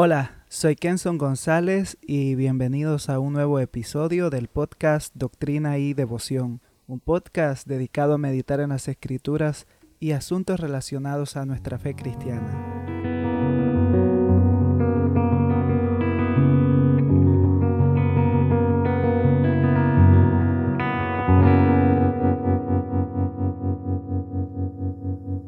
[0.00, 6.60] Hola, soy Kenson González y bienvenidos a un nuevo episodio del podcast Doctrina y Devoción,
[6.86, 9.66] un podcast dedicado a meditar en las escrituras
[9.98, 12.46] y asuntos relacionados a nuestra fe cristiana.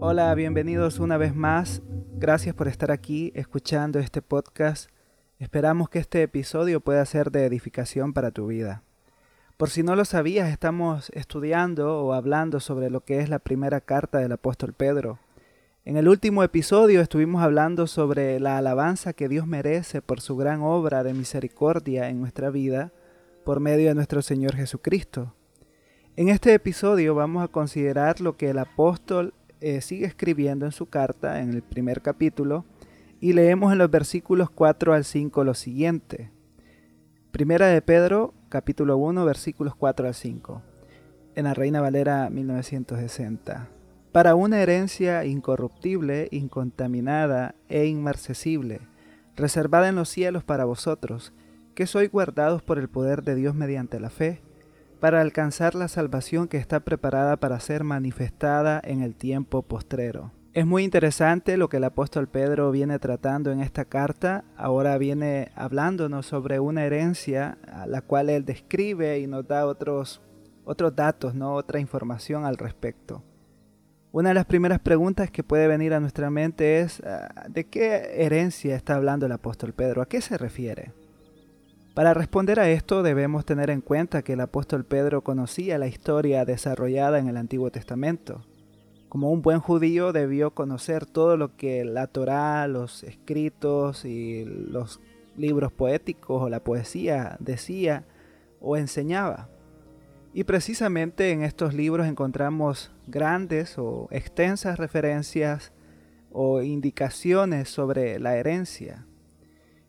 [0.00, 1.82] Hola, bienvenidos una vez más
[2.20, 4.90] Gracias por estar aquí escuchando este podcast.
[5.38, 8.82] Esperamos que este episodio pueda ser de edificación para tu vida.
[9.56, 13.80] Por si no lo sabías, estamos estudiando o hablando sobre lo que es la primera
[13.80, 15.18] carta del apóstol Pedro.
[15.86, 20.60] En el último episodio estuvimos hablando sobre la alabanza que Dios merece por su gran
[20.60, 22.92] obra de misericordia en nuestra vida
[23.46, 25.32] por medio de nuestro Señor Jesucristo.
[26.16, 30.86] En este episodio vamos a considerar lo que el apóstol eh, sigue escribiendo en su
[30.86, 32.64] carta, en el primer capítulo,
[33.20, 36.30] y leemos en los versículos 4 al 5 lo siguiente.
[37.30, 40.62] Primera de Pedro, capítulo 1, versículos 4 al 5,
[41.34, 43.68] en la Reina Valera 1960.
[44.12, 48.80] Para una herencia incorruptible, incontaminada e inmarcesible,
[49.36, 51.32] reservada en los cielos para vosotros,
[51.74, 54.40] que sois guardados por el poder de Dios mediante la fe,
[55.00, 60.30] para alcanzar la salvación que está preparada para ser manifestada en el tiempo postrero.
[60.52, 64.44] Es muy interesante lo que el apóstol Pedro viene tratando en esta carta.
[64.56, 70.20] Ahora viene hablándonos sobre una herencia a la cual él describe y nos da otros,
[70.64, 71.54] otros datos, ¿no?
[71.54, 73.22] otra información al respecto.
[74.12, 78.24] Una de las primeras preguntas que puede venir a nuestra mente es ah, ¿de qué
[78.24, 80.02] herencia está hablando el apóstol Pedro?
[80.02, 80.92] ¿A qué se refiere?
[82.00, 86.46] Para responder a esto debemos tener en cuenta que el apóstol Pedro conocía la historia
[86.46, 88.40] desarrollada en el Antiguo Testamento.
[89.10, 94.98] Como un buen judío debió conocer todo lo que la Torá, los escritos y los
[95.36, 98.06] libros poéticos o la poesía decía
[98.62, 99.50] o enseñaba.
[100.32, 105.70] Y precisamente en estos libros encontramos grandes o extensas referencias
[106.32, 109.04] o indicaciones sobre la herencia.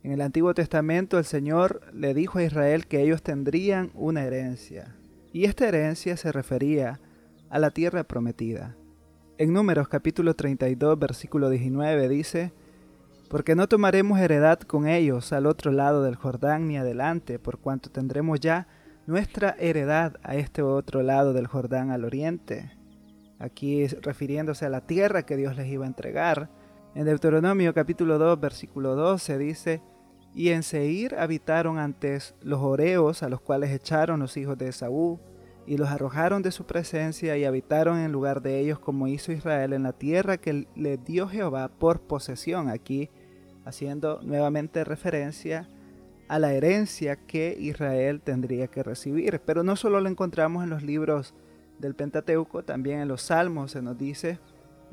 [0.04, 4.96] En el Antiguo Testamento el Señor le dijo a Israel que ellos tendrían una herencia,
[5.32, 6.98] y esta herencia se refería
[7.50, 8.74] a la tierra prometida.
[9.38, 12.52] En Números capítulo 32 versículo 19 dice,
[13.30, 17.88] Porque no tomaremos heredad con ellos al otro lado del Jordán ni adelante, por cuanto
[17.88, 18.66] tendremos ya
[19.06, 22.72] nuestra heredad a este otro lado del Jordán al oriente.
[23.38, 26.50] Aquí refiriéndose a la tierra que Dios les iba a entregar.
[26.96, 29.80] En Deuteronomio capítulo 2 versículo 12 dice,
[30.34, 35.20] y en Seir habitaron antes los oreos a los cuales echaron los hijos de Esaú,
[35.66, 39.72] y los arrojaron de su presencia y habitaron en lugar de ellos como hizo Israel
[39.72, 42.68] en la tierra que le dio Jehová por posesión.
[42.68, 43.10] Aquí
[43.64, 45.68] haciendo nuevamente referencia
[46.28, 49.40] a la herencia que Israel tendría que recibir.
[49.44, 51.34] Pero no solo lo encontramos en los libros
[51.78, 54.38] del Pentateuco, también en los Salmos se nos dice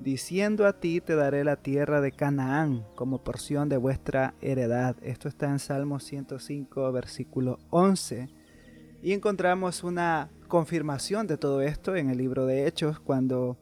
[0.03, 4.95] diciendo a ti te daré la tierra de Canaán como porción de vuestra heredad.
[5.01, 8.29] Esto está en Salmo 105, versículo 11.
[9.01, 13.57] Y encontramos una confirmación de todo esto en el libro de Hechos, cuando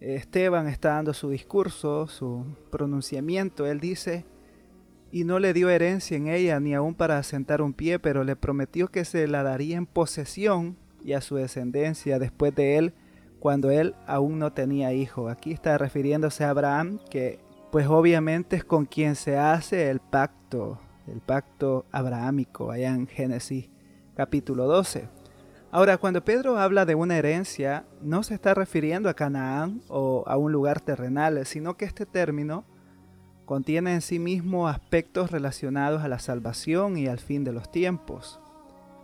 [0.00, 3.66] Esteban está dando su discurso, su pronunciamiento.
[3.66, 4.24] Él dice,
[5.12, 8.36] y no le dio herencia en ella ni aun para asentar un pie, pero le
[8.36, 12.94] prometió que se la daría en posesión y a su descendencia después de él
[13.40, 15.28] cuando él aún no tenía hijo.
[15.28, 17.40] Aquí está refiriéndose a Abraham, que
[17.72, 20.78] pues obviamente es con quien se hace el pacto,
[21.08, 23.70] el pacto abrahámico, allá en Génesis
[24.14, 25.08] capítulo 12.
[25.72, 30.36] Ahora, cuando Pedro habla de una herencia, no se está refiriendo a Canaán o a
[30.36, 32.64] un lugar terrenal, sino que este término
[33.46, 38.40] contiene en sí mismo aspectos relacionados a la salvación y al fin de los tiempos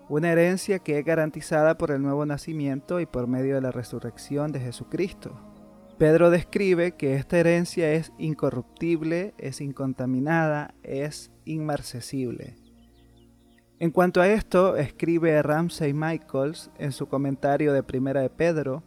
[0.09, 4.53] una herencia que es garantizada por el nuevo nacimiento y por medio de la resurrección
[4.53, 5.41] de Jesucristo.
[5.99, 12.57] Pedro describe que esta herencia es incorruptible, es incontaminada, es inmarcesible.
[13.79, 18.83] En cuanto a esto, escribe Ramsey Michaels en su comentario de Primera de Pedro,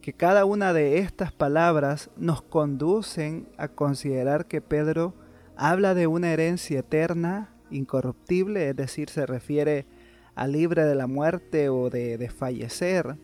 [0.00, 5.14] que cada una de estas palabras nos conducen a considerar que Pedro
[5.56, 9.97] habla de una herencia eterna, incorruptible, es decir, se refiere a
[10.46, 13.16] libre de la muerte o de, fallecer.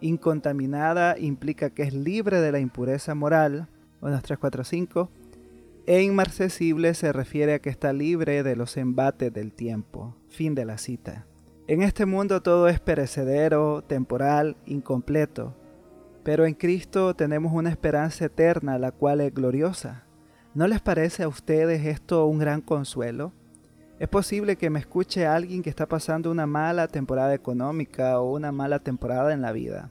[0.00, 3.68] Incontaminada implica que es libre de la impureza moral,
[4.00, 5.10] 1, 3, 4, 5.
[5.86, 10.14] E inmarcesible se refiere a que está libre de los embates del tiempo.
[10.28, 11.26] Fin de la cita.
[11.66, 15.54] En este mundo todo es perecedero, temporal, incompleto,
[16.22, 20.04] pero en Cristo tenemos una esperanza eterna, la cual es gloriosa.
[20.54, 23.32] ¿No les parece a ustedes esto un gran consuelo?
[23.98, 28.52] Es posible que me escuche alguien que está pasando una mala temporada económica o una
[28.52, 29.90] mala temporada en la vida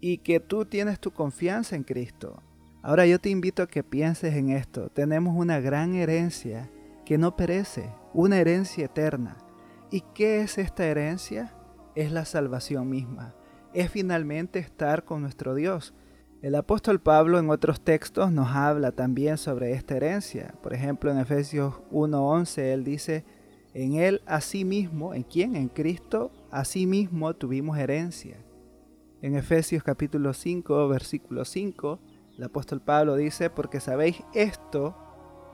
[0.00, 2.42] y que tú tienes tu confianza en Cristo.
[2.82, 4.88] Ahora yo te invito a que pienses en esto.
[4.88, 6.70] Tenemos una gran herencia
[7.04, 9.36] que no perece, una herencia eterna.
[9.90, 11.52] ¿Y qué es esta herencia?
[11.94, 13.34] Es la salvación misma.
[13.74, 15.92] Es finalmente estar con nuestro Dios.
[16.42, 20.54] El apóstol Pablo en otros textos nos habla también sobre esta herencia.
[20.62, 23.26] Por ejemplo, en Efesios 1:11 él dice,
[23.74, 25.54] en él asimismo, ¿en quién?
[25.54, 28.38] En Cristo, asimismo tuvimos herencia.
[29.20, 32.00] En Efesios capítulo 5, versículo 5,
[32.38, 34.96] el apóstol Pablo dice, porque sabéis esto,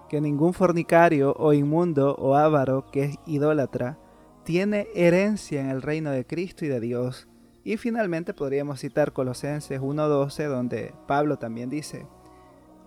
[0.08, 3.98] que ningún fornicario o inmundo o avaro que es idólatra
[4.44, 7.26] tiene herencia en el reino de Cristo y de Dios.
[7.66, 12.06] Y finalmente podríamos citar Colosenses 1.12, donde Pablo también dice,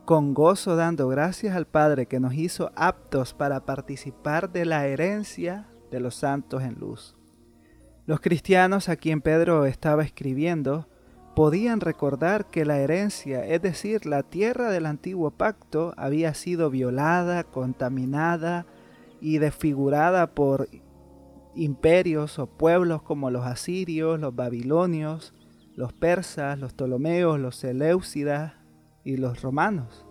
[0.06, 5.68] con gozo dando gracias al Padre que nos hizo aptos para participar de la herencia
[5.92, 7.18] de los santos en luz.
[8.06, 10.88] Los cristianos a quien Pedro estaba escribiendo
[11.36, 17.44] podían recordar que la herencia, es decir, la tierra del antiguo pacto, había sido violada,
[17.44, 18.66] contaminada
[19.20, 20.70] y desfigurada por
[21.60, 25.34] imperios o pueblos como los asirios, los babilonios,
[25.76, 28.54] los persas, los ptolomeos, los seleucidas
[29.04, 30.06] y los romanos.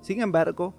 [0.00, 0.74] Sin embargo,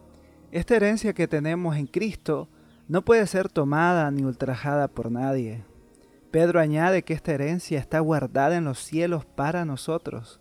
[0.52, 2.50] esta herencia que tenemos en Cristo
[2.88, 5.66] no puede ser tomada ni ultrajada por nadie.
[6.32, 10.40] Pedro añade que esta herencia está guardada en los cielos para nosotros.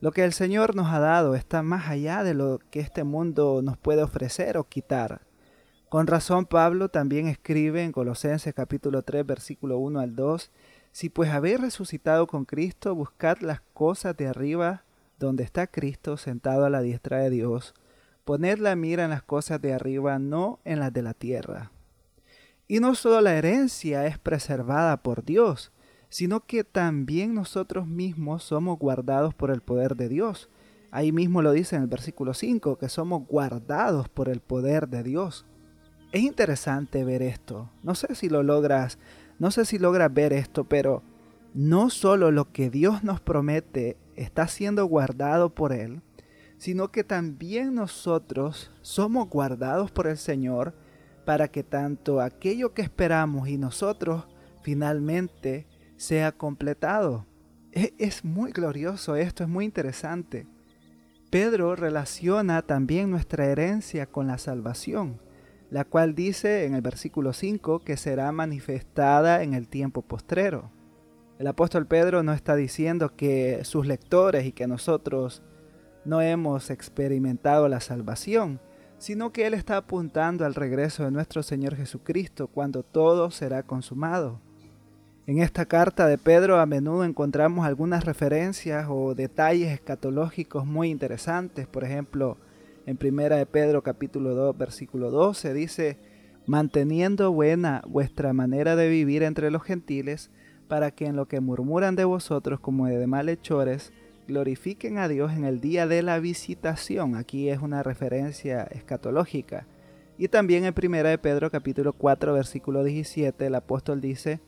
[0.00, 3.60] Lo que el Señor nos ha dado está más allá de lo que este mundo
[3.62, 5.22] nos puede ofrecer o quitar.
[5.90, 10.52] Con razón Pablo también escribe en Colosenses capítulo 3 versículo 1 al 2,
[10.92, 14.84] si pues habéis resucitado con Cristo, buscad las cosas de arriba
[15.18, 17.74] donde está Cristo sentado a la diestra de Dios.
[18.24, 21.72] Poned la mira en las cosas de arriba, no en las de la tierra.
[22.68, 25.72] Y no solo la herencia es preservada por Dios,
[26.08, 30.50] sino que también nosotros mismos somos guardados por el poder de Dios.
[30.92, 35.02] Ahí mismo lo dice en el versículo 5, que somos guardados por el poder de
[35.02, 35.46] Dios.
[36.12, 37.70] Es interesante ver esto.
[37.84, 38.98] No sé si lo logras,
[39.38, 41.02] no sé si logras ver esto, pero
[41.54, 46.02] no solo lo que Dios nos promete está siendo guardado por Él,
[46.58, 50.74] sino que también nosotros somos guardados por el Señor
[51.24, 54.26] para que tanto aquello que esperamos y nosotros
[54.62, 57.24] finalmente sea completado.
[57.70, 60.48] Es, es muy glorioso esto, es muy interesante.
[61.30, 65.20] Pedro relaciona también nuestra herencia con la salvación
[65.70, 70.70] la cual dice en el versículo 5 que será manifestada en el tiempo postrero.
[71.38, 75.42] El apóstol Pedro no está diciendo que sus lectores y que nosotros
[76.04, 78.60] no hemos experimentado la salvación,
[78.98, 84.40] sino que él está apuntando al regreso de nuestro Señor Jesucristo cuando todo será consumado.
[85.26, 91.66] En esta carta de Pedro a menudo encontramos algunas referencias o detalles escatológicos muy interesantes,
[91.66, 92.36] por ejemplo,
[92.90, 95.96] en primera de Pedro capítulo 2 versículo 12 dice,
[96.46, 100.28] manteniendo buena vuestra manera de vivir entre los gentiles,
[100.66, 103.92] para que en lo que murmuran de vosotros como de malhechores,
[104.26, 107.14] glorifiquen a Dios en el día de la visitación.
[107.14, 109.68] Aquí es una referencia escatológica.
[110.18, 114.40] Y también en primera de Pedro capítulo 4 versículo 17 el apóstol dice,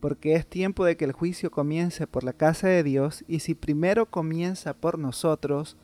[0.00, 3.54] porque es tiempo de que el juicio comience por la casa de Dios, y si
[3.54, 5.78] primero comienza por nosotros,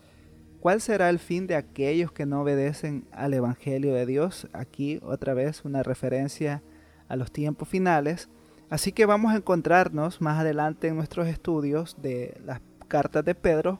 [0.64, 4.48] ¿Cuál será el fin de aquellos que no obedecen al Evangelio de Dios?
[4.54, 6.62] Aquí otra vez una referencia
[7.06, 8.30] a los tiempos finales.
[8.70, 13.78] Así que vamos a encontrarnos más adelante en nuestros estudios de las cartas de Pedro,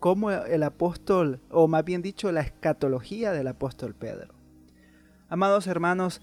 [0.00, 4.34] como el apóstol, o más bien dicho, la escatología del apóstol Pedro.
[5.30, 6.20] Amados hermanos,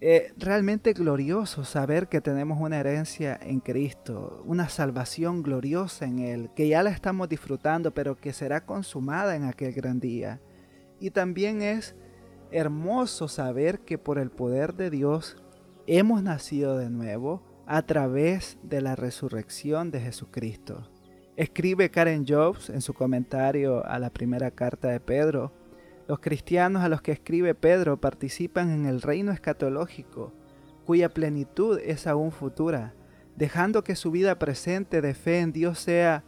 [0.00, 6.50] eh, realmente glorioso saber que tenemos una herencia en Cristo, una salvación gloriosa en Él,
[6.54, 10.40] que ya la estamos disfrutando, pero que será consumada en aquel gran día.
[11.00, 11.96] Y también es
[12.52, 15.36] hermoso saber que por el poder de Dios
[15.88, 20.88] hemos nacido de nuevo a través de la resurrección de Jesucristo.
[21.36, 25.52] Escribe Karen Jobs en su comentario a la primera carta de Pedro,
[26.08, 30.32] los cristianos a los que escribe Pedro participan en el reino escatológico,
[30.86, 32.94] cuya plenitud es aún futura,
[33.36, 36.24] dejando que su vida presente de fe en Dios sea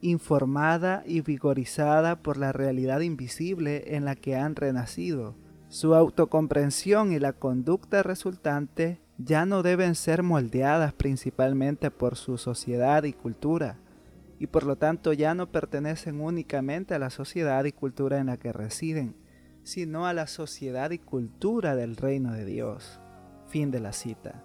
[0.00, 5.34] informada y vigorizada por la realidad invisible en la que han renacido.
[5.68, 13.02] Su autocomprensión y la conducta resultante ya no deben ser moldeadas principalmente por su sociedad
[13.02, 13.80] y cultura,
[14.38, 18.36] y por lo tanto ya no pertenecen únicamente a la sociedad y cultura en la
[18.36, 19.23] que residen,
[19.64, 23.00] sino a la sociedad y cultura del reino de Dios.
[23.48, 24.44] Fin de la cita.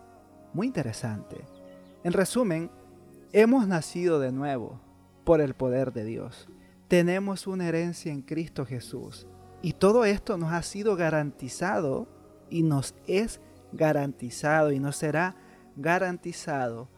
[0.54, 1.46] Muy interesante.
[2.04, 2.72] En resumen,
[3.32, 4.82] hemos nacido de nuevo
[5.26, 6.48] por el poder de Dios.
[6.88, 9.28] Tenemos una herencia en Cristo Jesús.
[9.62, 12.08] Y todo esto nos ha sido garantizado
[12.50, 13.42] y nos es
[13.74, 15.36] garantizado y nos será
[15.76, 16.90] garantizado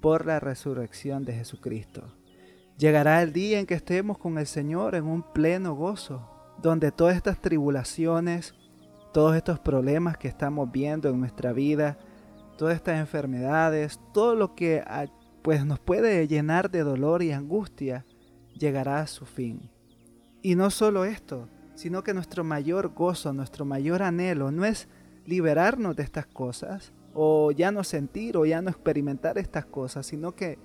[0.00, 2.14] por la resurrección de Jesucristo.
[2.76, 7.16] Llegará el día en que estemos con el Señor en un pleno gozo, donde todas
[7.16, 8.54] estas tribulaciones,
[9.12, 11.98] todos estos problemas que estamos viendo en nuestra vida,
[12.58, 15.06] todas estas enfermedades, todo lo que ah,
[15.42, 18.04] pues nos puede llenar de dolor y angustia,
[18.54, 19.70] llegará a su fin.
[20.42, 24.88] Y no solo esto, sino que nuestro mayor gozo, nuestro mayor anhelo no es
[25.26, 30.34] liberarnos de estas cosas, o ya no sentir o ya no experimentar estas cosas, sino
[30.34, 30.58] que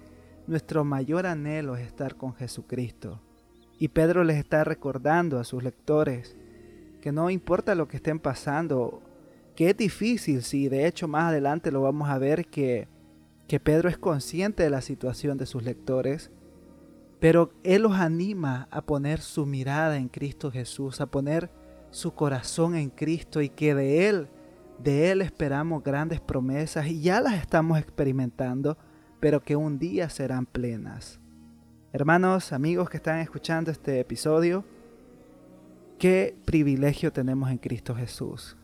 [0.48, 3.22] nuestro mayor anhelo es estar con Jesucristo.
[3.78, 6.36] Y Pedro les está recordando a sus lectores
[7.02, 9.02] que no importa lo que estén pasando,
[9.56, 12.88] que es difícil, si de hecho más adelante lo vamos a ver que,
[13.48, 16.32] que Pedro es consciente de la situación de sus lectores,
[17.20, 21.52] pero Él los anima a poner su mirada en Cristo Jesús, a poner
[21.92, 24.28] su corazón en Cristo y que de Él,
[24.80, 28.78] de Él esperamos grandes promesas y ya las estamos experimentando,
[29.20, 31.20] pero que un día serán plenas.
[31.98, 34.66] Hermanos, amigos que están escuchando este episodio,
[35.98, 38.58] qué privilegio tenemos en Cristo Jesús.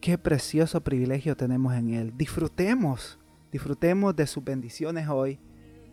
[0.00, 2.12] Qué precioso privilegio tenemos en Él.
[2.16, 3.20] Disfrutemos,
[3.52, 5.38] disfrutemos de sus bendiciones hoy,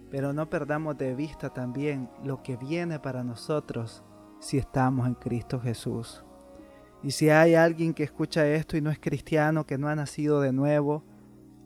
[0.10, 4.04] pero no perdamos de vista también lo que viene para nosotros
[4.40, 6.25] si estamos en Cristo Jesús.
[7.04, 10.42] Y si hay alguien que escucha esto y no es cristiano, que no ha nacido
[10.42, 11.04] de nuevo,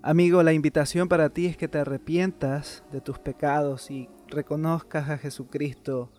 [0.01, 5.17] amigo, la invitación para ti es que te arrepientas de tus pecados y reconozcas a
[5.17, 6.09] Jesucristo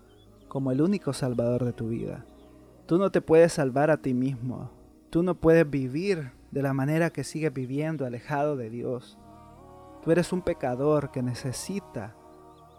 [0.48, 2.24] como el único salvador de tu vida.
[2.86, 4.70] Tú no te puedes salvar a ti mismo.
[5.10, 9.18] Tú no puedes vivir de la manera que sigues viviendo alejado de Dios.
[10.02, 12.14] Tú eres un pecador que necesita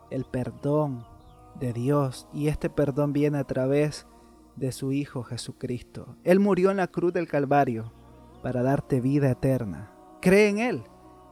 [0.10, 1.06] el perdón
[1.60, 4.08] de Dios y este perdón viene a través
[4.56, 6.16] de su Hijo Jesucristo.
[6.24, 7.94] Él murió en la cruz del Calvario
[8.42, 9.92] para darte vida eterna.
[10.22, 10.84] Cree en Él,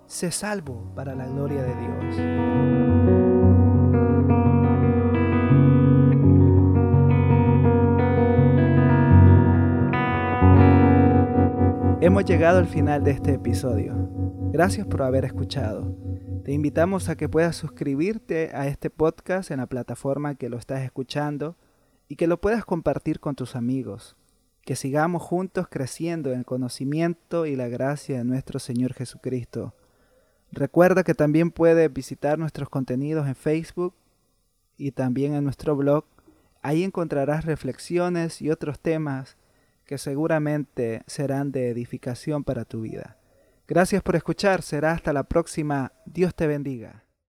[0.06, 3.26] sé salvo para la gloria de Dios.
[12.07, 13.93] Hemos llegado al final de este episodio.
[14.53, 15.93] Gracias por haber escuchado.
[16.45, 20.83] Te invitamos a que puedas suscribirte a este podcast en la plataforma que lo estás
[20.83, 21.57] escuchando
[22.07, 24.15] y que lo puedas compartir con tus amigos.
[24.61, 29.73] Que sigamos juntos creciendo en el conocimiento y la gracia de nuestro Señor Jesucristo.
[30.49, 33.93] Recuerda que también puedes visitar nuestros contenidos en Facebook
[34.77, 36.05] y también en nuestro blog.
[36.61, 39.37] Ahí encontrarás reflexiones y otros temas
[39.88, 43.17] que seguramente serán de edificación para tu vida.
[43.67, 45.94] Gracias por escuchar, será hasta la próxima.
[46.06, 47.06] Dios te bendiga.